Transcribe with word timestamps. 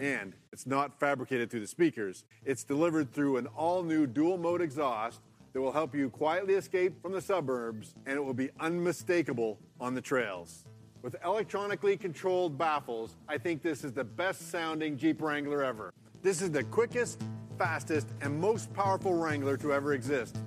And 0.00 0.32
it's 0.50 0.66
not 0.66 0.98
fabricated 0.98 1.50
through 1.50 1.60
the 1.60 1.66
speakers, 1.66 2.24
it's 2.44 2.64
delivered 2.64 3.12
through 3.12 3.36
an 3.36 3.46
all 3.48 3.82
new 3.82 4.06
dual 4.06 4.38
mode 4.38 4.62
exhaust 4.62 5.20
that 5.52 5.60
will 5.60 5.72
help 5.72 5.94
you 5.94 6.08
quietly 6.08 6.54
escape 6.54 7.02
from 7.02 7.12
the 7.12 7.20
suburbs 7.20 7.94
and 8.06 8.16
it 8.16 8.24
will 8.24 8.34
be 8.34 8.48
unmistakable 8.58 9.58
on 9.80 9.94
the 9.94 10.00
trails. 10.00 10.64
With 11.02 11.16
electronically 11.24 11.96
controlled 11.96 12.56
baffles, 12.56 13.16
I 13.28 13.36
think 13.38 13.62
this 13.62 13.84
is 13.84 13.92
the 13.92 14.04
best 14.04 14.50
sounding 14.50 14.96
Jeep 14.96 15.20
Wrangler 15.20 15.62
ever. 15.62 15.92
This 16.22 16.40
is 16.40 16.50
the 16.50 16.64
quickest, 16.64 17.22
fastest, 17.58 18.08
and 18.20 18.38
most 18.38 18.72
powerful 18.72 19.14
Wrangler 19.14 19.56
to 19.58 19.72
ever 19.72 19.92
exist. 19.92 20.38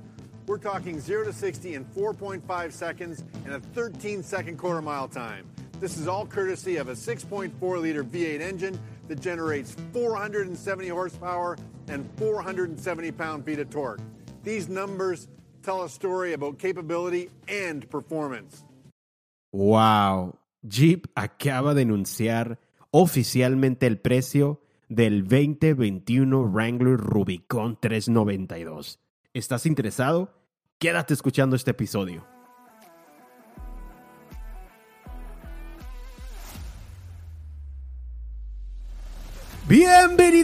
We're 0.47 0.57
talking 0.57 0.99
0 0.99 1.25
to 1.25 1.33
60 1.33 1.75
in 1.75 1.85
4.5 1.85 2.71
seconds 2.71 3.23
and 3.45 3.53
a 3.53 3.59
13 3.59 4.23
second 4.23 4.57
quarter 4.57 4.81
mile 4.81 5.07
time. 5.07 5.47
This 5.79 5.97
is 5.97 6.07
all 6.07 6.25
courtesy 6.25 6.77
of 6.77 6.87
a 6.87 6.93
6.4 6.93 7.81
liter 7.81 8.03
V8 8.03 8.39
engine 8.39 8.79
that 9.07 9.21
generates 9.21 9.75
470 9.93 10.87
horsepower 10.89 11.57
and 11.87 12.09
470 12.17 13.11
pound 13.11 13.45
feet 13.45 13.59
of 13.59 13.69
torque. 13.69 14.01
These 14.43 14.69
numbers 14.69 15.27
tell 15.63 15.83
a 15.83 15.89
story 15.89 16.33
about 16.33 16.59
capability 16.59 17.29
and 17.47 17.89
performance. 17.89 18.63
Wow. 19.51 20.35
Jeep 20.67 21.07
acaba 21.15 21.73
de 21.73 21.83
anunciar 21.83 22.59
oficialmente 22.91 23.85
el 23.85 23.99
precio 23.99 24.61
del 24.89 25.23
2021 25.23 26.43
Wrangler 26.43 26.97
Rubicon 26.97 27.77
392. 27.79 28.99
¿Estás 29.33 29.65
interesado? 29.65 30.31
Quédate 30.79 31.13
escuchando 31.13 31.55
este 31.55 31.71
episodio. 31.71 32.32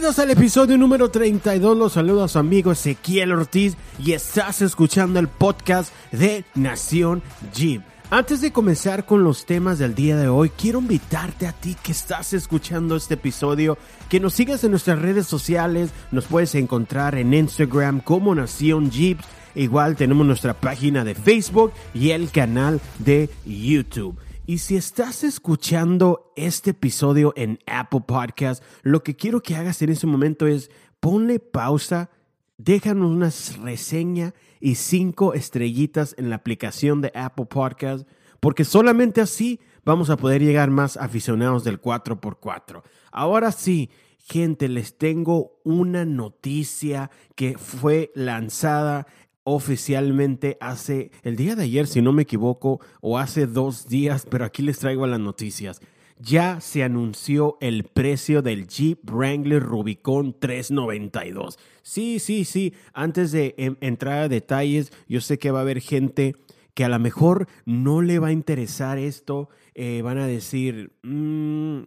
Bienvenidos 0.00 0.24
al 0.24 0.30
episodio 0.30 0.78
número 0.78 1.10
32. 1.10 1.76
Los 1.76 1.92
saludo 1.92 2.24
a 2.24 2.28
su 2.28 2.38
amigo 2.38 2.72
Ezequiel 2.72 3.32
Ortiz 3.32 3.76
y 4.02 4.12
estás 4.12 4.62
escuchando 4.62 5.18
el 5.18 5.28
podcast 5.28 5.92
de 6.10 6.46
Nación 6.54 7.22
Jeep. 7.52 7.82
Antes 8.08 8.40
de 8.40 8.50
comenzar 8.50 9.04
con 9.04 9.24
los 9.24 9.44
temas 9.44 9.78
del 9.78 9.94
día 9.94 10.16
de 10.16 10.26
hoy, 10.26 10.48
quiero 10.48 10.78
invitarte 10.78 11.46
a 11.46 11.52
ti 11.52 11.76
que 11.82 11.92
estás 11.92 12.32
escuchando 12.32 12.96
este 12.96 13.12
episodio, 13.12 13.76
que 14.08 14.20
nos 14.20 14.32
sigas 14.32 14.64
en 14.64 14.70
nuestras 14.70 14.98
redes 14.98 15.26
sociales, 15.26 15.90
nos 16.12 16.24
puedes 16.24 16.54
encontrar 16.54 17.16
en 17.16 17.34
Instagram 17.34 18.00
como 18.00 18.34
Nación 18.34 18.90
Jeep, 18.90 19.18
igual 19.54 19.96
tenemos 19.96 20.26
nuestra 20.26 20.54
página 20.54 21.04
de 21.04 21.14
Facebook 21.14 21.74
y 21.92 22.12
el 22.12 22.30
canal 22.30 22.80
de 23.00 23.28
YouTube. 23.44 24.16
Y 24.50 24.58
si 24.58 24.74
estás 24.74 25.22
escuchando 25.22 26.32
este 26.34 26.70
episodio 26.70 27.32
en 27.36 27.60
Apple 27.68 28.02
Podcast, 28.04 28.64
lo 28.82 29.04
que 29.04 29.14
quiero 29.14 29.42
que 29.42 29.54
hagas 29.54 29.80
en 29.80 29.90
ese 29.90 30.08
momento 30.08 30.48
es 30.48 30.72
ponle 30.98 31.38
pausa, 31.38 32.10
déjanos 32.58 33.12
una 33.12 33.30
reseña 33.64 34.34
y 34.58 34.74
cinco 34.74 35.34
estrellitas 35.34 36.16
en 36.18 36.30
la 36.30 36.34
aplicación 36.34 37.00
de 37.00 37.12
Apple 37.14 37.46
Podcast, 37.46 38.08
porque 38.40 38.64
solamente 38.64 39.20
así 39.20 39.60
vamos 39.84 40.10
a 40.10 40.16
poder 40.16 40.42
llegar 40.42 40.68
más 40.68 40.96
aficionados 40.96 41.62
del 41.62 41.80
4x4. 41.80 42.82
Ahora 43.12 43.52
sí, 43.52 43.88
gente, 44.18 44.68
les 44.68 44.98
tengo 44.98 45.60
una 45.62 46.04
noticia 46.04 47.12
que 47.36 47.56
fue 47.56 48.10
lanzada 48.16 49.06
oficialmente 49.44 50.56
hace 50.60 51.10
el 51.22 51.36
día 51.36 51.56
de 51.56 51.64
ayer, 51.64 51.86
si 51.86 52.02
no 52.02 52.12
me 52.12 52.22
equivoco, 52.22 52.80
o 53.00 53.18
hace 53.18 53.46
dos 53.46 53.88
días, 53.88 54.26
pero 54.30 54.44
aquí 54.44 54.62
les 54.62 54.78
traigo 54.78 55.06
las 55.06 55.20
noticias. 55.20 55.80
Ya 56.18 56.60
se 56.60 56.82
anunció 56.82 57.56
el 57.62 57.84
precio 57.84 58.42
del 58.42 58.68
Jeep 58.68 59.10
Wrangler 59.10 59.62
Rubicon 59.62 60.38
392. 60.38 61.58
Sí, 61.82 62.18
sí, 62.18 62.44
sí. 62.44 62.74
Antes 62.92 63.32
de 63.32 63.54
em, 63.56 63.76
entrar 63.80 64.24
a 64.24 64.28
detalles, 64.28 64.92
yo 65.08 65.22
sé 65.22 65.38
que 65.38 65.50
va 65.50 65.60
a 65.60 65.62
haber 65.62 65.80
gente 65.80 66.34
que 66.74 66.84
a 66.84 66.90
lo 66.90 66.98
mejor 66.98 67.48
no 67.64 68.02
le 68.02 68.18
va 68.18 68.28
a 68.28 68.32
interesar 68.32 68.98
esto. 68.98 69.48
Eh, 69.74 70.02
van 70.02 70.18
a 70.18 70.26
decir, 70.26 70.92
mm, 71.02 71.84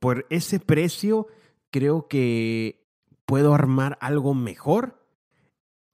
por 0.00 0.26
ese 0.30 0.58
precio, 0.58 1.26
creo 1.70 2.08
que 2.08 2.86
puedo 3.26 3.54
armar 3.54 3.98
algo 4.00 4.34
mejor. 4.34 5.01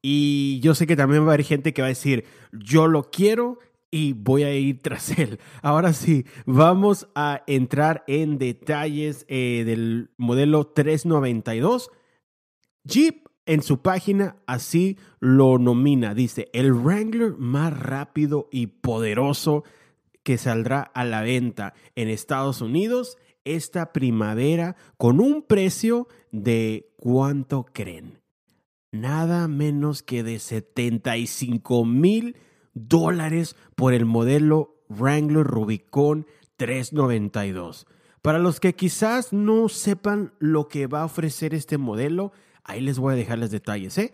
Y 0.03 0.61
yo 0.61 0.75
sé 0.75 0.87
que 0.87 0.97
también 0.97 1.23
va 1.23 1.31
a 1.31 1.35
haber 1.35 1.45
gente 1.45 1.73
que 1.73 1.83
va 1.83 1.87
a 1.87 1.91
decir, 1.91 2.25
yo 2.53 2.87
lo 2.87 3.11
quiero 3.11 3.59
y 3.91 4.13
voy 4.13 4.45
a 4.45 4.55
ir 4.55 4.81
tras 4.81 5.11
él. 5.19 5.39
Ahora 5.63 5.93
sí, 5.93 6.25
vamos 6.47 7.09
a 7.15 7.43
entrar 7.47 8.05
en 8.07 8.39
detalles 8.39 9.25
eh, 9.29 9.65
del 9.67 10.11
modelo 10.17 10.67
392. 10.67 11.91
Jeep 12.85 13.29
en 13.47 13.63
su 13.63 13.81
página 13.81 14.37
así 14.47 14.99
lo 15.21 15.59
nomina. 15.59 16.15
Dice, 16.15 16.49
el 16.53 16.73
Wrangler 16.73 17.33
más 17.39 17.79
rápido 17.79 18.49
y 18.53 18.67
poderoso 18.67 19.65
que 20.23 20.37
saldrá 20.37 20.83
a 20.83 21.05
la 21.05 21.23
venta 21.23 21.73
en 21.97 22.09
Estados 22.09 22.61
Unidos 22.61 23.17
esta 23.45 23.95
primavera 23.95 24.77
con 24.99 25.21
un 25.21 25.43
precio 25.43 26.07
de 26.31 26.93
cuánto 26.99 27.65
creen 27.73 28.18
nada 28.93 29.49
menos 29.49 30.03
que 30.03 30.23
de 30.23 30.39
75 30.39 31.85
mil 31.85 32.37
dólares 32.75 33.57
por 33.75 33.95
el 33.95 34.05
modelo 34.05 34.77
Wrangler 34.89 35.47
Rubicon 35.47 36.27
392. 36.57 37.87
Para 38.23 38.39
los 38.39 38.61
que 38.61 38.75
quizás 38.75 39.33
no 39.33 39.69
sepan 39.69 40.33
lo 40.39 40.69
que 40.69 40.87
va 40.87 41.03
a 41.03 41.07
ofrecer 41.07 41.55
este 41.55 41.79
modelo, 41.79 42.33
ahí 42.65 42.81
les 42.81 42.99
voy 42.99 43.15
a 43.15 43.17
dejar 43.17 43.39
los 43.39 43.51
detalles. 43.51 43.97
¿eh? 43.99 44.13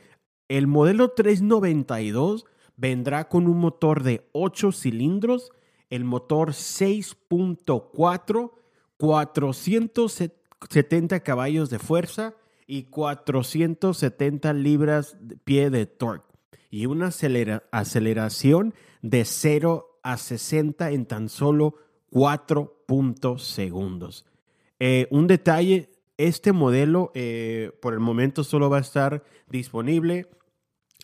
El 0.48 0.66
modelo 0.66 1.10
392 1.10 2.46
vendrá 2.76 3.28
con 3.28 3.46
un 3.46 3.58
motor 3.58 4.02
de 4.02 4.28
8 4.32 4.72
cilindros, 4.72 5.52
el 5.88 6.04
motor 6.04 6.50
6.4, 6.50 8.50
470 8.96 11.20
caballos 11.20 11.70
de 11.70 11.78
fuerza, 11.78 12.34
y 12.66 12.84
470 12.84 14.52
libras 14.52 15.16
pie 15.44 15.70
de 15.70 15.86
torque 15.86 16.34
y 16.70 16.86
una 16.86 17.10
aceleración 17.70 18.74
de 19.02 19.24
0 19.24 20.00
a 20.02 20.16
60 20.16 20.90
en 20.90 21.06
tan 21.06 21.28
solo 21.28 21.76
4 22.10 22.84
segundos. 23.38 24.26
Eh, 24.78 25.06
un 25.10 25.26
detalle, 25.26 25.90
este 26.16 26.52
modelo 26.52 27.10
eh, 27.14 27.72
por 27.80 27.94
el 27.94 28.00
momento 28.00 28.44
solo 28.44 28.70
va 28.70 28.78
a 28.78 28.82
estar 28.82 29.24
disponible 29.48 30.28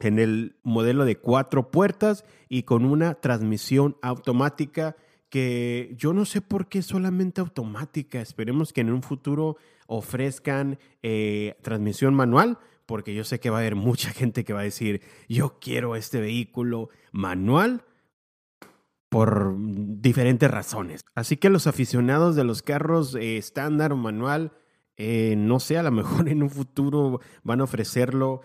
en 0.00 0.18
el 0.18 0.56
modelo 0.62 1.04
de 1.04 1.16
cuatro 1.16 1.70
puertas 1.70 2.24
y 2.48 2.62
con 2.62 2.84
una 2.84 3.14
transmisión 3.14 3.96
automática 4.02 4.96
que 5.28 5.94
yo 5.96 6.12
no 6.12 6.24
sé 6.24 6.40
por 6.40 6.68
qué 6.68 6.82
solamente 6.82 7.40
automática. 7.40 8.20
Esperemos 8.20 8.72
que 8.72 8.80
en 8.80 8.90
un 8.90 9.02
futuro 9.02 9.56
ofrezcan 9.90 10.78
eh, 11.02 11.56
transmisión 11.62 12.14
manual, 12.14 12.58
porque 12.86 13.12
yo 13.12 13.24
sé 13.24 13.40
que 13.40 13.50
va 13.50 13.58
a 13.58 13.60
haber 13.60 13.74
mucha 13.74 14.10
gente 14.12 14.44
que 14.44 14.52
va 14.52 14.60
a 14.60 14.64
decir, 14.64 15.02
yo 15.28 15.58
quiero 15.60 15.96
este 15.96 16.20
vehículo 16.20 16.88
manual 17.12 17.84
por 19.08 19.56
diferentes 19.58 20.48
razones. 20.48 21.00
Así 21.16 21.36
que 21.36 21.50
los 21.50 21.66
aficionados 21.66 22.36
de 22.36 22.44
los 22.44 22.62
carros 22.62 23.16
eh, 23.16 23.36
estándar 23.36 23.92
o 23.92 23.96
manual, 23.96 24.52
eh, 24.96 25.34
no 25.36 25.58
sé, 25.58 25.76
a 25.76 25.82
lo 25.82 25.90
mejor 26.00 26.28
en 26.28 26.44
un 26.44 26.50
futuro 26.50 27.20
van 27.42 27.60
a 27.60 27.64
ofrecerlo 27.64 28.40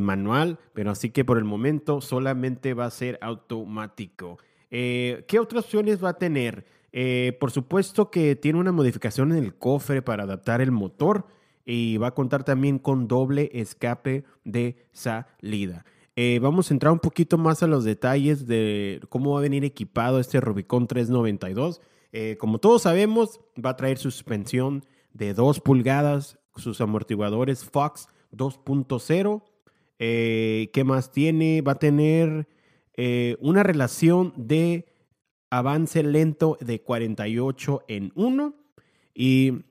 manual, 0.00 0.58
pero 0.74 0.90
así 0.90 1.10
que 1.10 1.24
por 1.24 1.38
el 1.38 1.44
momento 1.44 2.00
solamente 2.00 2.74
va 2.74 2.86
a 2.86 2.90
ser 2.90 3.16
automático. 3.22 4.38
¿Qué 4.68 5.38
otras 5.40 5.66
opciones 5.66 6.02
va 6.02 6.08
a 6.08 6.18
tener? 6.18 6.66
Eh, 6.92 7.36
por 7.38 7.50
supuesto 7.50 8.10
que 8.10 8.36
tiene 8.36 8.58
una 8.58 8.72
modificación 8.72 9.32
en 9.32 9.44
el 9.44 9.54
cofre 9.54 10.02
para 10.02 10.24
adaptar 10.24 10.60
el 10.60 10.70
motor 10.70 11.26
y 11.64 11.98
va 11.98 12.08
a 12.08 12.14
contar 12.14 12.44
también 12.44 12.78
con 12.78 13.08
doble 13.08 13.50
escape 13.52 14.24
de 14.44 14.76
salida. 14.92 15.84
Eh, 16.16 16.38
vamos 16.40 16.70
a 16.70 16.74
entrar 16.74 16.92
un 16.92 16.98
poquito 16.98 17.38
más 17.38 17.62
a 17.62 17.66
los 17.66 17.84
detalles 17.84 18.46
de 18.46 19.00
cómo 19.08 19.32
va 19.32 19.40
a 19.40 19.42
venir 19.42 19.64
equipado 19.64 20.18
este 20.18 20.40
Rubicon 20.40 20.86
392. 20.86 21.80
como 22.38 22.58
todos 22.58 22.82
sabemos, 22.82 23.40
va 23.64 23.70
a 23.70 23.76
traer 23.76 23.98
suspensión 23.98 24.84
de 25.12 25.34
2 25.34 25.60
pulgadas, 25.60 26.38
sus 26.56 26.80
amortiguadores 26.80 27.64
Fox 27.64 28.08
2.0. 28.32 29.42
¿Qué 29.98 30.84
más 30.84 31.12
tiene? 31.12 31.60
Va 31.60 31.72
a 31.72 31.78
tener 31.78 32.48
eh, 33.00 33.36
una 33.38 33.62
relación 33.62 34.32
de 34.36 34.84
avance 35.50 36.02
lento 36.02 36.58
de 36.60 36.82
48 36.82 37.84
en 37.88 38.12
1 38.14 38.54
y, 39.14 39.64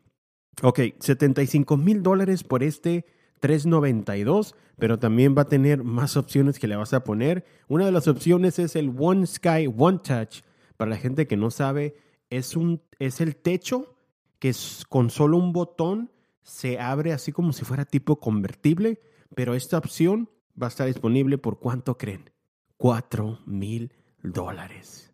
ok, 0.61 0.79
75 0.99 1.77
mil 1.77 2.03
dólares 2.03 2.43
por 2.43 2.63
este 2.63 3.05
392, 3.39 4.55
pero 4.77 4.99
también 4.99 5.35
va 5.37 5.43
a 5.43 5.47
tener 5.47 5.83
más 5.83 6.17
opciones 6.17 6.59
que 6.59 6.67
le 6.67 6.75
vas 6.75 6.93
a 6.93 7.03
poner. 7.03 7.45
Una 7.67 7.85
de 7.85 7.91
las 7.91 8.07
opciones 8.07 8.59
es 8.59 8.75
el 8.75 8.93
One 8.97 9.25
Sky 9.25 9.71
One 9.75 9.99
Touch. 10.03 10.41
Para 10.75 10.91
la 10.91 10.97
gente 10.97 11.27
que 11.27 11.37
no 11.37 11.49
sabe, 11.49 11.95
es, 12.29 12.55
un, 12.55 12.81
es 12.99 13.21
el 13.21 13.35
techo 13.35 13.95
que 14.39 14.53
con 14.89 15.09
solo 15.09 15.37
un 15.37 15.53
botón 15.53 16.11
se 16.43 16.79
abre 16.79 17.13
así 17.13 17.31
como 17.31 17.53
si 17.53 17.65
fuera 17.65 17.85
tipo 17.85 18.19
convertible, 18.19 19.01
pero 19.35 19.53
esta 19.53 19.77
opción 19.77 20.29
va 20.61 20.67
a 20.67 20.69
estar 20.69 20.87
disponible 20.87 21.37
por 21.37 21.59
cuánto 21.59 21.97
creen? 21.97 22.29
4 22.77 23.39
mil 23.45 23.91
dólares. 24.21 25.13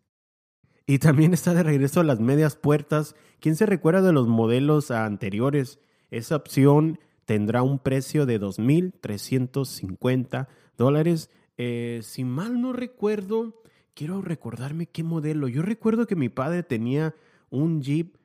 Y 0.86 0.98
también 0.98 1.32
está 1.32 1.54
de 1.54 1.62
regreso 1.62 2.00
a 2.00 2.04
las 2.04 2.20
medias 2.20 2.56
puertas. 2.56 3.16
¿Quién 3.40 3.56
se 3.56 3.64
recuerda 3.64 4.02
de 4.02 4.12
los 4.12 4.28
modelos 4.28 4.90
anteriores? 4.90 5.78
Esa 6.10 6.36
opción 6.36 6.98
tendrá 7.24 7.62
un 7.62 7.78
precio 7.78 8.26
de 8.26 8.38
2.350 8.38 10.46
dólares. 10.76 11.30
Eh, 11.56 12.00
si 12.02 12.24
mal 12.24 12.60
no 12.60 12.74
recuerdo, 12.74 13.62
quiero 13.94 14.20
recordarme 14.20 14.84
qué 14.86 15.02
modelo. 15.02 15.48
Yo 15.48 15.62
recuerdo 15.62 16.06
que 16.06 16.16
mi 16.16 16.28
padre 16.28 16.62
tenía 16.62 17.14
un 17.48 17.80
Jeep. 17.80 18.18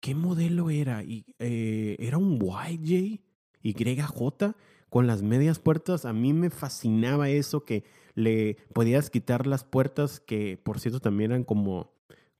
¿Qué 0.00 0.14
modelo 0.14 0.68
era? 0.68 1.02
Y, 1.02 1.24
eh, 1.38 1.96
era 1.98 2.18
un 2.18 2.38
YJ, 2.38 3.22
YJ, 3.62 4.52
con 4.90 5.06
las 5.06 5.22
medias 5.22 5.58
puertas. 5.58 6.04
A 6.04 6.12
mí 6.12 6.34
me 6.34 6.50
fascinaba 6.50 7.30
eso 7.30 7.64
que 7.64 7.84
le 8.16 8.56
podías 8.72 9.10
quitar 9.10 9.46
las 9.46 9.62
puertas, 9.62 10.18
que 10.18 10.58
por 10.60 10.80
cierto 10.80 10.98
también 10.98 11.30
eran 11.30 11.44
como, 11.44 11.92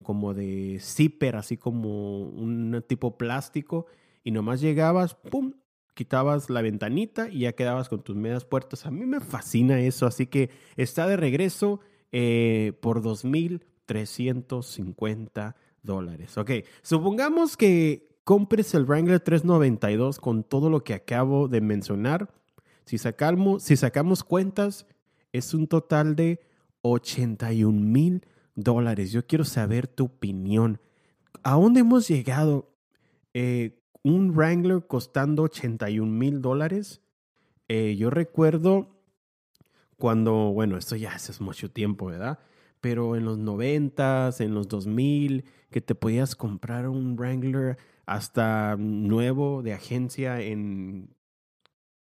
como 0.02 0.34
de 0.34 0.78
zipper, 0.80 1.36
así 1.36 1.56
como 1.56 2.22
un 2.22 2.84
tipo 2.88 3.16
plástico. 3.16 3.86
Y 4.24 4.32
nomás 4.32 4.60
llegabas, 4.60 5.14
¡pum! 5.14 5.52
quitabas 5.96 6.48
la 6.50 6.62
ventanita 6.62 7.28
y 7.28 7.40
ya 7.40 7.54
quedabas 7.54 7.88
con 7.88 8.02
tus 8.02 8.14
medias 8.16 8.44
puertas. 8.44 8.86
A 8.86 8.90
mí 8.90 9.06
me 9.06 9.20
fascina 9.20 9.80
eso, 9.80 10.06
así 10.06 10.26
que 10.26 10.50
está 10.76 11.06
de 11.08 11.16
regreso 11.16 11.80
eh, 12.12 12.74
por 12.80 13.02
2.350 13.02 15.54
dólares. 15.82 16.38
Ok, 16.38 16.50
supongamos 16.82 17.56
que 17.56 18.20
compres 18.24 18.74
el 18.74 18.84
Wrangler 18.84 19.20
392 19.20 20.18
con 20.18 20.44
todo 20.44 20.68
lo 20.68 20.84
que 20.84 20.92
acabo 20.94 21.48
de 21.48 21.62
mencionar. 21.62 22.28
Si 22.84 22.98
sacamos, 22.98 23.62
si 23.62 23.76
sacamos 23.76 24.22
cuentas, 24.22 24.84
es 25.36 25.54
un 25.54 25.66
total 25.66 26.16
de 26.16 26.40
81 26.82 27.80
mil 27.80 28.24
dólares. 28.54 29.12
Yo 29.12 29.26
quiero 29.26 29.44
saber 29.44 29.86
tu 29.86 30.04
opinión. 30.04 30.80
¿A 31.42 31.54
dónde 31.54 31.80
hemos 31.80 32.08
llegado? 32.08 32.74
Eh, 33.34 33.82
un 34.02 34.34
Wrangler 34.34 34.86
costando 34.86 35.42
81 35.42 36.10
mil 36.10 36.40
dólares. 36.40 37.02
Eh, 37.68 37.96
yo 37.96 38.10
recuerdo 38.10 39.00
cuando, 39.96 40.52
bueno, 40.52 40.76
esto 40.76 40.96
ya 40.96 41.12
hace 41.12 41.32
mucho 41.42 41.70
tiempo, 41.70 42.06
¿verdad? 42.06 42.38
Pero 42.80 43.16
en 43.16 43.24
los 43.24 43.38
90, 43.38 44.30
en 44.38 44.54
los 44.54 44.68
2000, 44.68 45.44
que 45.70 45.80
te 45.80 45.94
podías 45.94 46.36
comprar 46.36 46.88
un 46.88 47.16
Wrangler 47.16 47.76
hasta 48.06 48.76
nuevo 48.76 49.62
de 49.62 49.72
agencia 49.72 50.40
en 50.40 51.15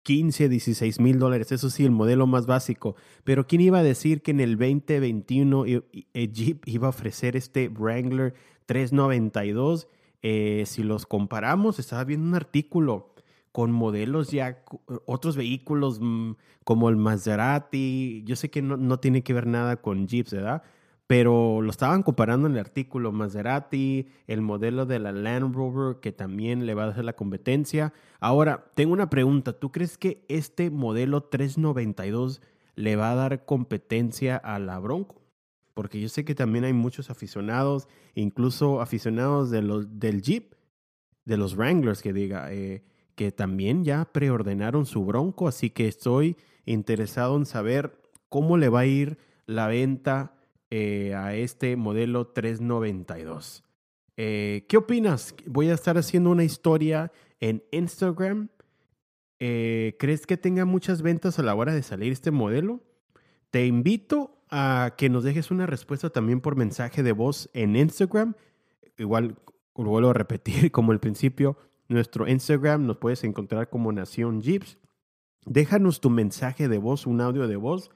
15, 0.06 0.48
16 0.48 1.00
mil 1.00 1.18
dólares. 1.18 1.50
Eso 1.50 1.68
sí, 1.68 1.84
el 1.84 1.90
modelo 1.90 2.28
más 2.28 2.46
básico. 2.46 2.94
Pero 3.24 3.48
¿quién 3.48 3.60
iba 3.60 3.80
a 3.80 3.82
decir 3.82 4.22
que 4.22 4.30
en 4.30 4.38
el 4.38 4.56
2021 4.56 5.64
Jeep 6.14 6.62
iba 6.68 6.86
a 6.86 6.90
ofrecer 6.90 7.34
este 7.34 7.68
Wrangler 7.68 8.34
392 8.66 9.88
eh, 10.22 10.62
si 10.64 10.84
los 10.84 11.06
comparamos, 11.06 11.80
estaba 11.80 12.04
viendo 12.04 12.28
un 12.28 12.34
artículo 12.36 13.14
con 13.50 13.72
modelos 13.72 14.30
ya, 14.30 14.62
otros 15.06 15.36
vehículos 15.36 15.98
mm, 16.00 16.32
como 16.62 16.88
el 16.88 16.96
Maserati, 16.96 18.22
yo 18.24 18.36
sé 18.36 18.48
que 18.48 18.62
no, 18.62 19.00
tiene 19.00 19.22
que 19.22 19.32
ver 19.32 19.46
nada 19.46 19.76
con 19.80 20.06
Jeeps, 20.06 20.32
¿verdad? 20.32 20.62
Pero 21.06 21.60
lo 21.62 21.70
estaban 21.70 22.02
comparando 22.02 22.48
en 22.48 22.54
el 22.54 22.60
artículo 22.60 23.12
Maserati, 23.12 24.08
el 24.26 24.40
modelo 24.40 24.86
de 24.86 24.98
la 24.98 25.12
Land 25.12 25.54
Rover 25.54 26.00
que 26.00 26.10
también 26.12 26.66
le 26.66 26.74
va 26.74 26.84
a 26.84 26.88
hacer 26.88 27.04
la 27.04 27.14
competencia. 27.14 27.92
Ahora, 28.18 28.72
tengo 28.74 28.92
una 28.92 29.08
pregunta, 29.08 29.52
¿tú 29.52 29.70
crees 29.70 29.98
que 29.98 30.24
este 30.28 30.70
modelo 30.70 31.22
392 31.22 32.42
le 32.74 32.96
va 32.96 33.12
a 33.12 33.14
dar 33.14 33.44
competencia 33.44 34.36
a 34.36 34.58
la 34.58 34.78
Bronco? 34.80 35.26
porque 35.76 36.00
yo 36.00 36.08
sé 36.08 36.24
que 36.24 36.34
también 36.34 36.64
hay 36.64 36.72
muchos 36.72 37.10
aficionados, 37.10 37.86
incluso 38.14 38.80
aficionados 38.80 39.50
de 39.50 39.60
los, 39.60 40.00
del 40.00 40.22
Jeep, 40.22 40.54
de 41.26 41.36
los 41.36 41.54
Wranglers, 41.54 42.00
que 42.00 42.14
diga, 42.14 42.50
eh, 42.50 42.82
que 43.14 43.30
también 43.30 43.84
ya 43.84 44.06
preordenaron 44.06 44.86
su 44.86 45.04
Bronco, 45.04 45.48
así 45.48 45.68
que 45.68 45.86
estoy 45.86 46.38
interesado 46.64 47.36
en 47.36 47.44
saber 47.44 48.00
cómo 48.30 48.56
le 48.56 48.70
va 48.70 48.80
a 48.80 48.86
ir 48.86 49.18
la 49.44 49.66
venta 49.66 50.35
eh, 50.70 51.14
a 51.14 51.34
este 51.34 51.76
modelo 51.76 52.28
392. 52.28 53.64
Eh, 54.16 54.64
¿Qué 54.68 54.76
opinas? 54.76 55.34
Voy 55.46 55.68
a 55.70 55.74
estar 55.74 55.98
haciendo 55.98 56.30
una 56.30 56.44
historia 56.44 57.12
en 57.40 57.62
Instagram. 57.70 58.48
¿Crees 59.38 60.26
que 60.26 60.38
tenga 60.38 60.64
muchas 60.64 61.02
ventas 61.02 61.38
a 61.38 61.42
la 61.42 61.54
hora 61.54 61.74
de 61.74 61.82
salir 61.82 62.10
este 62.12 62.30
modelo? 62.30 62.80
Te 63.50 63.66
invito 63.66 64.36
a 64.50 64.94
que 64.96 65.08
nos 65.08 65.24
dejes 65.24 65.50
una 65.50 65.66
respuesta 65.66 66.10
también 66.10 66.40
por 66.40 66.56
mensaje 66.56 67.02
de 67.02 67.12
voz 67.12 67.50
en 67.52 67.76
Instagram. 67.76 68.34
Igual, 68.96 69.36
vuelvo 69.74 70.10
a 70.10 70.14
repetir 70.14 70.70
como 70.72 70.92
el 70.92 71.00
principio, 71.00 71.56
nuestro 71.88 72.28
Instagram 72.28 72.86
nos 72.86 72.96
puedes 72.98 73.24
encontrar 73.24 73.68
como 73.68 73.92
Nación 73.92 74.42
Jeeps. 74.42 74.78
Déjanos 75.44 76.00
tu 76.00 76.10
mensaje 76.10 76.68
de 76.68 76.78
voz, 76.78 77.06
un 77.06 77.20
audio 77.20 77.46
de 77.46 77.56
voz, 77.56 77.90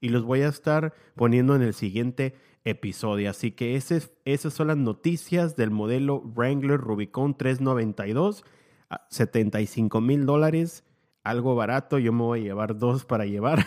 y 0.00 0.08
los 0.10 0.24
voy 0.24 0.42
a 0.42 0.48
estar 0.48 0.94
poniendo 1.14 1.54
en 1.56 1.62
el 1.62 1.74
siguiente 1.74 2.34
episodio. 2.64 3.30
Así 3.30 3.52
que 3.52 3.76
esas 3.76 4.52
son 4.52 4.66
las 4.68 4.76
noticias 4.76 5.56
del 5.56 5.70
modelo 5.70 6.20
Wrangler 6.20 6.80
Rubicon 6.80 7.36
392, 7.36 8.44
75 9.08 10.00
mil 10.00 10.26
dólares, 10.26 10.84
algo 11.22 11.54
barato. 11.54 11.98
Yo 11.98 12.12
me 12.12 12.22
voy 12.22 12.40
a 12.40 12.44
llevar 12.44 12.76
dos 12.76 13.04
para 13.04 13.24
llevar. 13.24 13.64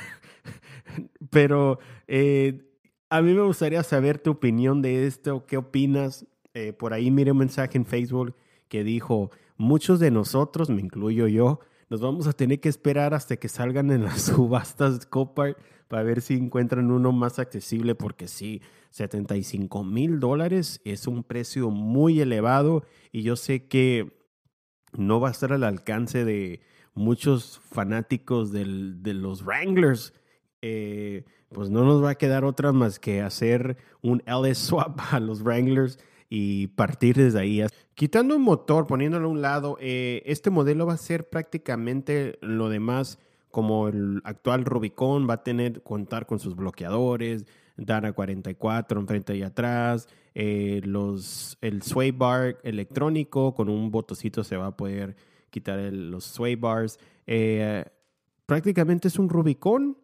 Pero 1.30 1.80
eh, 2.08 2.70
a 3.10 3.22
mí 3.22 3.34
me 3.34 3.42
gustaría 3.42 3.84
saber 3.84 4.20
tu 4.20 4.32
opinión 4.32 4.82
de 4.82 5.08
esto, 5.08 5.46
qué 5.46 5.58
opinas. 5.58 6.26
Eh, 6.54 6.74
por 6.74 6.94
ahí 6.94 7.10
mire 7.12 7.32
un 7.32 7.38
mensaje 7.38 7.78
en 7.78 7.86
Facebook 7.86 8.36
que 8.68 8.84
dijo, 8.84 9.32
muchos 9.58 10.00
de 10.00 10.12
nosotros, 10.12 10.70
me 10.70 10.82
incluyo 10.82 11.28
yo, 11.28 11.60
nos 11.90 12.02
vamos 12.02 12.28
a 12.28 12.34
tener 12.34 12.60
que 12.60 12.70
esperar 12.70 13.14
hasta 13.14 13.38
que 13.38 13.50
salgan 13.50 13.92
en 13.92 14.04
las 14.04 14.22
subastas 14.24 15.06
Copart 15.06 15.58
para 15.90 16.04
ver 16.04 16.22
si 16.22 16.36
encuentran 16.36 16.90
uno 16.92 17.12
más 17.12 17.40
accesible, 17.40 17.96
porque 17.96 18.30
sí, 18.30 18.62
75 18.92 19.84
mil 19.84 20.22
dólares 20.22 20.80
es 20.86 21.08
un 21.08 21.26
precio 21.26 21.70
muy 21.70 22.22
elevado 22.22 22.86
y 23.12 23.24
yo 23.24 23.36
sé 23.36 23.68
que 23.68 24.18
no 24.94 25.20
va 25.20 25.28
a 25.28 25.32
estar 25.32 25.52
al 25.52 25.66
alcance 25.66 26.24
de 26.24 26.62
muchos 26.94 27.60
fanáticos 27.70 28.54
del, 28.54 29.04
de 29.04 29.14
los 29.14 29.44
Wranglers 29.44 30.14
eh, 30.62 31.24
pues 31.50 31.70
no 31.70 31.84
nos 31.84 32.04
va 32.04 32.12
a 32.12 32.16
quedar 32.16 32.44
otra 32.44 32.72
más 32.74 33.00
que 33.00 33.22
hacer 33.22 33.78
un 34.02 34.22
LS 34.26 34.58
swap 34.58 35.00
a 35.12 35.20
los 35.20 35.42
Wranglers 35.42 36.00
y 36.30 36.68
partir 36.68 37.16
desde 37.16 37.40
ahí. 37.40 37.66
Quitando 37.96 38.36
un 38.36 38.44
motor, 38.44 38.86
poniéndolo 38.86 39.28
a 39.28 39.32
un 39.32 39.42
lado, 39.42 39.78
eh, 39.80 40.22
este 40.26 40.50
modelo 40.50 40.86
va 40.86 40.94
a 40.94 40.98
ser 40.98 41.30
prácticamente 41.30 42.38
lo 42.42 42.70
demás 42.70 43.18
como 43.52 43.88
el 43.88 44.22
actual 44.24 44.66
Rubicon, 44.66 45.28
va 45.30 45.36
a 45.36 45.44
tener 45.44 45.84
contar 45.84 46.26
con 46.26 46.40
sus 46.40 46.56
bloqueadores, 46.56 47.46
Dana 47.78 48.12
44 48.14 49.00
enfrente 49.00 49.36
y 49.36 49.44
atrás, 49.44 50.08
eh, 50.36 50.82
los, 50.84 51.58
el 51.62 51.82
sway 51.82 52.12
bar 52.12 52.58
electrónico, 52.64 53.54
con 53.56 53.70
un 53.70 53.90
botoncito 53.92 54.44
se 54.44 54.58
va 54.58 54.68
a 54.68 54.78
poder 54.78 55.16
quitar 55.50 55.80
los 55.80 56.26
sway 56.26 56.56
bars. 56.56 57.00
prácticamente 58.46 59.08
es 59.08 59.18
un 59.18 59.30
Rubicon 59.30 59.98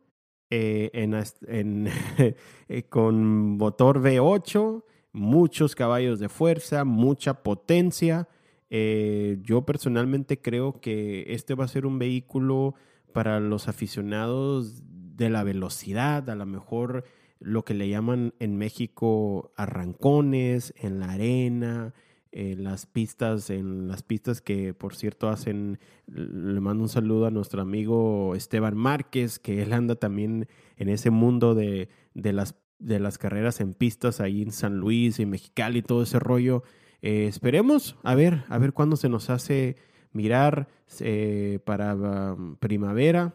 eh, 0.49 0.91
eh, 2.67 2.83
con 2.83 3.57
motor 3.57 4.01
V8, 4.01 4.83
muchos 5.11 5.75
caballos 5.75 6.19
de 6.19 6.29
fuerza, 6.29 6.85
mucha 6.85 7.43
potencia. 7.43 8.27
Eh, 8.69 9.37
yo 9.41 9.65
personalmente 9.65 10.41
creo 10.41 10.79
que 10.79 11.25
este 11.29 11.55
va 11.55 11.65
a 11.65 11.69
ser 11.69 11.85
un 11.85 11.99
vehículo 11.99 12.75
para 13.15 13.39
los 13.39 13.69
aficionados 13.69 14.83
de 15.15 15.29
la 15.29 15.45
velocidad, 15.45 16.29
a 16.29 16.35
lo 16.35 16.45
mejor 16.45 17.05
lo 17.39 17.63
que 17.63 17.73
le 17.73 17.87
llaman 17.87 18.33
en 18.39 18.57
México 18.57 19.53
arrancones, 19.55 20.73
en 20.75 20.99
la 20.99 21.11
arena, 21.11 21.93
en 22.33 22.65
las 22.65 22.85
pistas, 22.85 23.49
en 23.49 23.87
las 23.87 24.03
pistas 24.03 24.41
que 24.41 24.73
por 24.73 24.95
cierto 24.95 25.29
hacen, 25.29 25.79
le 26.07 26.59
mando 26.59 26.83
un 26.83 26.89
saludo 26.89 27.25
a 27.25 27.31
nuestro 27.31 27.61
amigo 27.61 28.35
Esteban 28.35 28.75
Márquez, 28.75 29.39
que 29.39 29.61
él 29.61 29.71
anda 29.71 29.95
también 29.95 30.49
en 30.75 30.89
ese 30.89 31.09
mundo 31.09 31.55
de, 31.55 31.87
de 32.15 32.33
las, 32.33 32.55
de 32.79 32.99
las 32.99 33.17
carreras 33.17 33.61
en 33.61 33.75
pistas 33.75 34.19
ahí 34.19 34.41
en 34.41 34.51
San 34.51 34.75
Luis 34.75 35.21
y 35.21 35.25
Mexicali 35.25 35.79
y 35.79 35.83
todo 35.83 36.03
ese 36.03 36.19
rollo. 36.19 36.63
Eh, 37.01 37.27
esperemos 37.27 37.95
a 38.03 38.13
ver, 38.13 38.43
a 38.49 38.57
ver 38.57 38.73
cuándo 38.73 38.97
se 38.97 39.07
nos 39.07 39.29
hace 39.29 39.77
mirar 40.15 40.67
eh, 40.99 41.59
para 41.65 41.93
um, 41.93 42.55
primavera. 42.55 43.33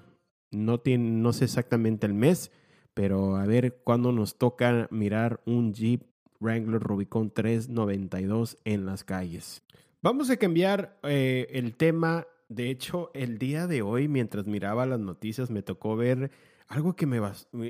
No, 0.50 0.80
tiene, 0.80 1.10
no 1.10 1.32
sé 1.32 1.44
exactamente 1.44 2.06
el 2.06 2.14
mes, 2.14 2.50
pero 2.94 3.36
a 3.36 3.46
ver 3.46 3.80
cuándo 3.84 4.10
nos 4.10 4.36
toca 4.36 4.88
mirar 4.90 5.40
un 5.44 5.72
Jeep 5.72 6.02
Wrangler 6.40 6.80
Rubicon 6.80 7.30
392 7.30 8.58
en 8.64 8.86
las 8.86 9.04
calles. 9.04 9.62
Vamos 10.02 10.30
a 10.30 10.38
cambiar 10.38 10.98
eh, 11.02 11.46
el 11.50 11.76
tema 11.76 12.26
De 12.48 12.70
hecho, 12.70 13.12
el 13.14 13.38
día 13.38 13.68
de 13.68 13.82
hoy, 13.82 14.08
mientras 14.08 14.46
miraba 14.46 14.84
las 14.84 14.98
noticias, 14.98 15.50
me 15.50 15.62
tocó 15.62 15.94
ver 15.94 16.32
algo 16.66 16.96
que 16.96 17.06
me, 17.06 17.20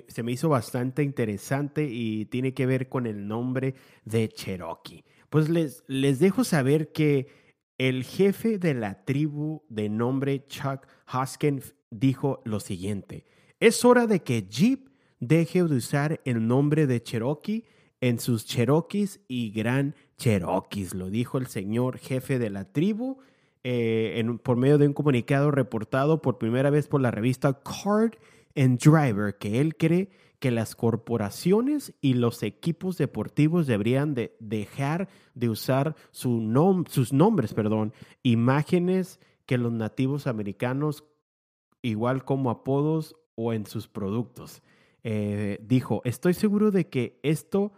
se 0.08 0.22
me 0.22 0.32
hizo 0.32 0.48
bastante 0.48 1.02
interesante 1.02 1.84
y 1.84 2.26
tiene 2.26 2.54
que 2.54 2.64
ver 2.64 2.88
con 2.88 3.06
el 3.06 3.28
nombre 3.28 3.74
de 4.06 4.28
Cherokee. 4.28 5.04
Pues 5.28 5.50
les, 5.50 5.84
les 5.86 6.18
dejo 6.18 6.44
saber 6.44 6.92
que 6.92 7.28
el 7.80 8.04
jefe 8.04 8.58
de 8.58 8.74
la 8.74 9.06
tribu 9.06 9.62
de 9.70 9.88
nombre 9.88 10.44
Chuck 10.46 10.86
Hoskin 11.10 11.62
dijo 11.90 12.42
lo 12.44 12.60
siguiente, 12.60 13.24
es 13.58 13.86
hora 13.86 14.06
de 14.06 14.20
que 14.20 14.42
Jeep 14.42 14.90
deje 15.18 15.64
de 15.64 15.76
usar 15.76 16.20
el 16.26 16.46
nombre 16.46 16.86
de 16.86 17.02
Cherokee 17.02 17.64
en 18.02 18.20
sus 18.20 18.44
Cherokees 18.44 19.20
y 19.28 19.50
Gran 19.52 19.94
Cherokees, 20.18 20.92
lo 20.92 21.08
dijo 21.08 21.38
el 21.38 21.46
señor 21.46 21.96
jefe 21.96 22.38
de 22.38 22.50
la 22.50 22.70
tribu 22.70 23.16
eh, 23.64 24.22
por 24.42 24.58
medio 24.58 24.76
de 24.76 24.86
un 24.86 24.92
comunicado 24.92 25.50
reportado 25.50 26.20
por 26.20 26.36
primera 26.36 26.68
vez 26.68 26.86
por 26.86 27.00
la 27.00 27.10
revista 27.10 27.62
Card 27.62 28.12
and 28.56 28.78
Driver, 28.78 29.38
que 29.38 29.58
él 29.58 29.74
cree 29.74 30.10
que 30.40 30.50
las 30.50 30.74
corporaciones 30.74 31.94
y 32.00 32.14
los 32.14 32.42
equipos 32.42 32.96
deportivos 32.96 33.66
deberían 33.66 34.14
de 34.14 34.36
dejar 34.40 35.08
de 35.34 35.50
usar 35.50 35.96
su 36.10 36.84
sus 36.88 37.12
nombres, 37.12 37.52
perdón, 37.54 37.92
imágenes 38.22 39.20
que 39.44 39.58
los 39.58 39.70
nativos 39.70 40.26
americanos, 40.26 41.04
igual 41.82 42.24
como 42.24 42.50
apodos 42.50 43.16
o 43.34 43.52
en 43.52 43.66
sus 43.66 43.86
productos. 43.86 44.62
Eh, 45.04 45.58
dijo, 45.62 46.00
estoy 46.04 46.34
seguro 46.34 46.70
de 46.70 46.88
que 46.88 47.20
esto 47.22 47.72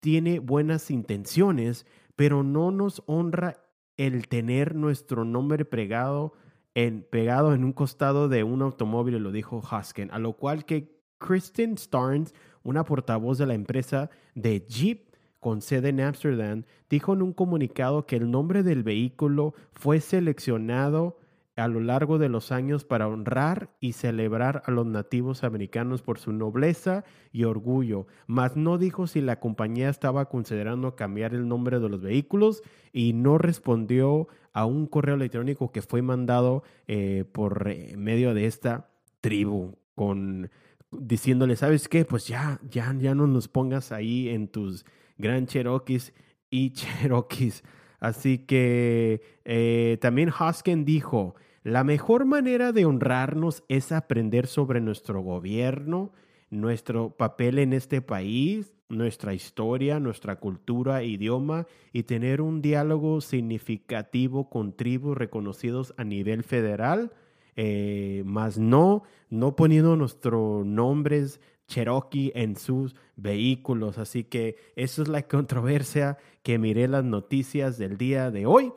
tiene 0.00 0.40
buenas 0.40 0.90
intenciones, 0.90 1.86
pero 2.16 2.42
no 2.42 2.72
nos 2.72 3.02
honra 3.06 3.62
el 3.96 4.28
tener 4.28 4.74
nuestro 4.74 5.24
nombre 5.24 5.64
pegado 5.64 6.32
en, 6.74 7.02
pegado 7.02 7.54
en 7.54 7.64
un 7.64 7.72
costado 7.72 8.28
de 8.28 8.42
un 8.42 8.62
automóvil, 8.62 9.16
lo 9.18 9.30
dijo 9.30 9.58
Husken, 9.58 10.10
a 10.10 10.18
lo 10.18 10.32
cual 10.32 10.64
que 10.64 10.99
Kristen 11.20 11.78
Starnes, 11.78 12.34
una 12.64 12.84
portavoz 12.84 13.38
de 13.38 13.46
la 13.46 13.54
empresa 13.54 14.10
de 14.34 14.66
Jeep 14.66 15.10
con 15.38 15.62
sede 15.62 15.90
en 15.90 16.00
Amsterdam, 16.00 16.64
dijo 16.88 17.12
en 17.12 17.22
un 17.22 17.32
comunicado 17.32 18.06
que 18.06 18.16
el 18.16 18.30
nombre 18.30 18.62
del 18.62 18.82
vehículo 18.82 19.54
fue 19.72 20.00
seleccionado 20.00 21.18
a 21.56 21.68
lo 21.68 21.80
largo 21.80 22.18
de 22.18 22.28
los 22.28 22.52
años 22.52 22.84
para 22.84 23.08
honrar 23.08 23.70
y 23.80 23.92
celebrar 23.92 24.62
a 24.66 24.70
los 24.70 24.86
nativos 24.86 25.44
americanos 25.44 26.02
por 26.02 26.18
su 26.18 26.32
nobleza 26.32 27.04
y 27.32 27.44
orgullo, 27.44 28.06
mas 28.26 28.56
no 28.56 28.78
dijo 28.78 29.06
si 29.06 29.20
la 29.20 29.40
compañía 29.40 29.88
estaba 29.88 30.28
considerando 30.28 30.96
cambiar 30.96 31.34
el 31.34 31.48
nombre 31.48 31.78
de 31.78 31.88
los 31.88 32.00
vehículos 32.00 32.62
y 32.92 33.12
no 33.12 33.38
respondió 33.38 34.28
a 34.52 34.64
un 34.64 34.86
correo 34.86 35.14
electrónico 35.14 35.70
que 35.70 35.82
fue 35.82 36.02
mandado 36.02 36.62
eh, 36.88 37.24
por 37.30 37.68
eh, 37.68 37.94
medio 37.96 38.34
de 38.34 38.46
esta 38.46 38.88
tribu 39.20 39.76
con 39.94 40.50
diciéndole, 40.90 41.56
¿sabes 41.56 41.88
qué? 41.88 42.04
Pues 42.04 42.26
ya, 42.26 42.60
ya, 42.70 42.94
ya 42.98 43.14
no 43.14 43.26
nos 43.26 43.48
pongas 43.48 43.92
ahí 43.92 44.28
en 44.28 44.48
tus 44.48 44.84
Gran 45.18 45.46
Cherokees 45.46 46.12
y 46.50 46.70
Cherokees. 46.72 47.62
Así 48.00 48.38
que 48.38 49.20
eh, 49.44 49.98
también 50.00 50.30
Hoskin 50.30 50.84
dijo, 50.84 51.34
la 51.62 51.84
mejor 51.84 52.24
manera 52.24 52.72
de 52.72 52.86
honrarnos 52.86 53.62
es 53.68 53.92
aprender 53.92 54.46
sobre 54.46 54.80
nuestro 54.80 55.20
gobierno, 55.20 56.12
nuestro 56.48 57.10
papel 57.10 57.58
en 57.58 57.74
este 57.74 58.00
país, 58.00 58.72
nuestra 58.88 59.34
historia, 59.34 60.00
nuestra 60.00 60.36
cultura, 60.36 61.02
idioma 61.02 61.66
y 61.92 62.04
tener 62.04 62.40
un 62.40 62.62
diálogo 62.62 63.20
significativo 63.20 64.48
con 64.48 64.74
tribus 64.74 65.16
reconocidos 65.16 65.94
a 65.98 66.04
nivel 66.04 66.42
federal, 66.42 67.12
eh, 67.56 68.22
más 68.24 68.58
no, 68.58 69.02
no 69.28 69.56
poniendo 69.56 69.96
nuestros 69.96 70.64
nombres 70.66 71.40
Cherokee 71.66 72.32
en 72.34 72.56
sus 72.56 72.96
vehículos. 73.16 73.98
Así 73.98 74.24
que 74.24 74.56
eso 74.76 75.02
es 75.02 75.08
la 75.08 75.22
controversia 75.22 76.18
que 76.42 76.58
miré 76.58 76.88
las 76.88 77.04
noticias 77.04 77.78
del 77.78 77.96
día 77.96 78.30
de 78.30 78.46
hoy 78.46 78.72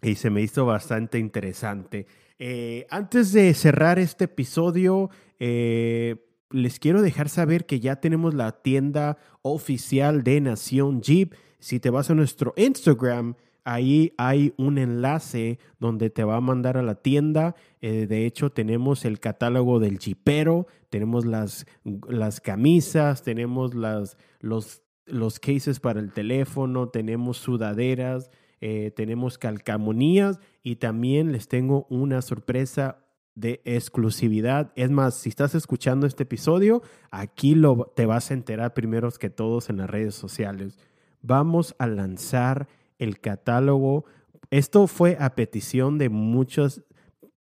y 0.00 0.14
se 0.16 0.30
me 0.30 0.42
hizo 0.42 0.66
bastante 0.66 1.18
interesante. 1.18 2.06
Eh, 2.38 2.86
antes 2.90 3.32
de 3.32 3.52
cerrar 3.54 3.98
este 3.98 4.24
episodio, 4.24 5.10
eh, 5.38 6.16
les 6.50 6.78
quiero 6.78 7.02
dejar 7.02 7.28
saber 7.28 7.66
que 7.66 7.80
ya 7.80 7.96
tenemos 7.96 8.34
la 8.34 8.52
tienda 8.62 9.18
oficial 9.42 10.22
de 10.22 10.40
Nación 10.40 11.00
Jeep. 11.00 11.34
Si 11.58 11.80
te 11.80 11.90
vas 11.90 12.10
a 12.10 12.14
nuestro 12.14 12.52
Instagram, 12.56 13.34
ahí 13.64 14.12
hay 14.18 14.54
un 14.56 14.78
enlace 14.78 15.58
donde 15.78 16.10
te 16.10 16.24
va 16.24 16.36
a 16.36 16.40
mandar 16.40 16.76
a 16.76 16.82
la 16.82 16.96
tienda. 16.96 17.56
Eh, 17.80 18.06
de 18.06 18.26
hecho, 18.26 18.50
tenemos 18.50 19.04
el 19.04 19.20
catálogo 19.20 19.80
del 19.80 19.98
Jeepero, 19.98 20.66
tenemos 20.90 21.24
las, 21.24 21.66
las 22.08 22.40
camisas, 22.40 23.22
tenemos 23.22 23.74
las, 23.74 24.16
los, 24.40 24.82
los 25.06 25.40
cases 25.40 25.80
para 25.80 26.00
el 26.00 26.12
teléfono, 26.12 26.88
tenemos 26.88 27.38
sudaderas. 27.38 28.30
Eh, 28.66 28.92
tenemos 28.92 29.36
calcamonías 29.36 30.40
y 30.62 30.76
también 30.76 31.32
les 31.32 31.48
tengo 31.48 31.86
una 31.90 32.22
sorpresa 32.22 33.04
de 33.34 33.60
exclusividad. 33.66 34.72
Es 34.74 34.90
más, 34.90 35.16
si 35.16 35.28
estás 35.28 35.54
escuchando 35.54 36.06
este 36.06 36.22
episodio, 36.22 36.80
aquí 37.10 37.54
lo, 37.54 37.92
te 37.94 38.06
vas 38.06 38.30
a 38.30 38.34
enterar 38.34 38.72
primero 38.72 39.10
que 39.10 39.28
todos 39.28 39.68
en 39.68 39.76
las 39.76 39.90
redes 39.90 40.14
sociales. 40.14 40.78
Vamos 41.20 41.74
a 41.78 41.86
lanzar 41.86 42.68
el 42.98 43.20
catálogo. 43.20 44.04
Esto 44.50 44.86
fue 44.86 45.16
a 45.20 45.34
petición 45.34 45.98
de 45.98 46.08
muchos 46.08 46.84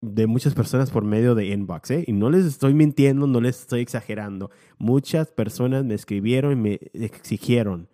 de 0.02 0.28
muchas 0.28 0.54
personas 0.54 0.92
por 0.92 1.04
medio 1.04 1.36
de 1.36 1.48
inbox, 1.48 1.92
¿eh? 1.92 2.04
Y 2.06 2.14
no 2.14 2.30
les 2.30 2.46
estoy 2.46 2.74
mintiendo, 2.74 3.28
no 3.28 3.42
les 3.42 3.62
estoy 3.62 3.82
exagerando. 3.82 4.52
Muchas 4.78 5.32
personas 5.32 5.84
me 5.84 5.96
escribieron 5.96 6.52
y 6.52 6.56
me 6.56 6.80
exigieron, 6.94 7.90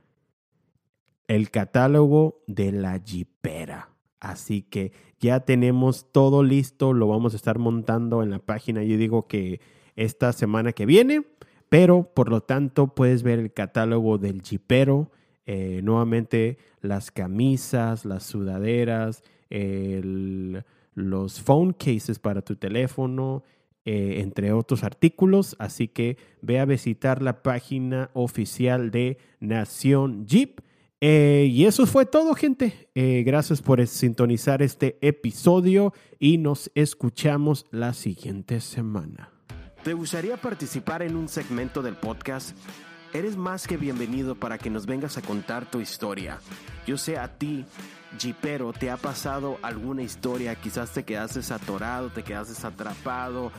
el 1.27 1.50
catálogo 1.50 2.43
de 2.48 2.74
la 2.74 3.01
Jeepera. 3.01 3.89
Así 4.19 4.62
que 4.62 4.91
ya 5.19 5.41
tenemos 5.41 6.12
todo 6.12 6.43
listo, 6.43 6.93
lo 6.93 7.07
vamos 7.07 7.33
a 7.33 7.38
estar 7.38 7.57
montando 7.57 8.21
en 8.21 8.29
la 8.29 8.39
página. 8.39 8.83
Yo 8.83 8.98
digo 8.98 9.27
que 9.27 9.62
esta 9.95 10.33
semana 10.33 10.74
que 10.74 10.86
viene, 10.86 11.25
pero 11.69 12.12
por 12.13 12.29
lo 12.29 12.41
tanto 12.41 12.93
puedes 12.93 13.24
ver 13.24 13.39
el 13.39 13.53
catálogo 13.53 14.17
del 14.17 14.41
Jeepero. 14.41 15.10
Eh, 15.45 15.81
nuevamente 15.83 16.57
las 16.81 17.12
camisas, 17.12 18.05
las 18.05 18.24
sudaderas, 18.24 19.24
los 20.93 21.41
phone 21.41 21.74
cases 21.74 22.19
para 22.19 22.41
tu 22.41 22.55
teléfono, 22.55 23.43
eh, 23.86 24.19
entre 24.19 24.53
otros 24.53 24.83
artículos. 24.83 25.55
Así 25.60 25.88
que 25.88 26.17
ve 26.41 26.60
a 26.60 26.65
visitar 26.65 27.21
la 27.21 27.41
página 27.41 28.12
oficial 28.13 28.91
de 28.91 29.17
Nación 29.39 30.25
Jeep 30.27 30.62
eh, 31.03 31.50
y 31.51 31.65
eso 31.65 31.88
fue 31.88 32.05
todo, 32.05 32.36
gente. 32.36 32.89
Gracias 32.93 33.62
por 33.63 33.86
sintonizar 33.88 34.62
este 34.62 35.00
episodio 35.01 35.93
y 36.19 36.38
nos 36.38 36.69
escuchamos 36.75 37.65
la 37.71 37.93
siguiente 37.93 38.60
semana. 38.60 39.31
¿Te 39.83 39.95
gustaría 39.95 40.38
participar 40.38 41.01
en 41.01 41.15
un 41.15 41.27
segmento 41.27 41.81
del 41.81 41.95
podcast? 41.95 42.55
Eres 43.13 43.36
más 43.36 43.68
que 43.68 43.75
bienvenido 43.75 44.36
para 44.36 44.58
que 44.58 44.70
nos 44.70 44.86
vengas 44.86 45.18
a 45.18 45.22
contar 45.22 45.70
tu 45.70 45.82
historia. 45.82 46.39
Yo 46.88 46.98
sé 46.98 47.18
a 47.18 47.27
ti, 47.27 47.65
Jeepero, 48.18 48.72
te 48.72 48.89
ha 48.89 48.96
pasado 48.96 49.58
alguna 49.62 50.01
historia, 50.01 50.56
quizás 50.56 50.91
te 50.91 51.03
quedaste 51.03 51.41
atorado, 51.53 52.10
te 52.10 52.24
quedaste 52.24 52.65
atrapado, 52.65 53.51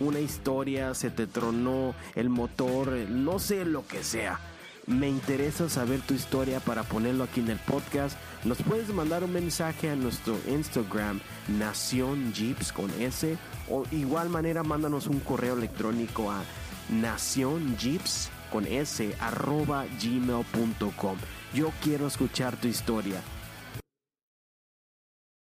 una 0.00 0.18
historia 0.18 0.92
se 0.94 1.10
te 1.10 1.28
tronó 1.28 1.94
el 2.16 2.30
motor, 2.30 2.88
no 3.08 3.38
sé 3.38 3.64
lo 3.64 3.86
que 3.86 4.02
sea 4.02 4.40
me 4.86 5.08
interesa 5.08 5.68
saber 5.68 6.00
tu 6.00 6.14
historia 6.14 6.60
para 6.60 6.84
ponerlo 6.84 7.24
aquí 7.24 7.40
en 7.40 7.50
el 7.50 7.58
podcast. 7.58 8.16
Nos 8.44 8.62
puedes 8.62 8.88
mandar 8.94 9.24
un 9.24 9.32
mensaje 9.32 9.90
a 9.90 9.96
nuestro 9.96 10.38
Instagram, 10.48 11.20
Nación 11.58 12.32
Jeeps 12.32 12.72
con 12.72 12.90
S, 13.00 13.36
o 13.68 13.84
igual 13.90 14.28
manera 14.28 14.62
mándanos 14.62 15.08
un 15.08 15.20
correo 15.20 15.56
electrónico 15.56 16.30
a 16.30 16.42
Nación 16.88 17.76
Jeeps 17.76 18.30
con 18.50 18.66
S 18.66 19.14
arroba 19.20 19.84
gmail.com. 20.00 21.16
Yo 21.54 21.72
quiero 21.82 22.06
escuchar 22.06 22.56
tu 22.56 22.68
historia 22.68 23.22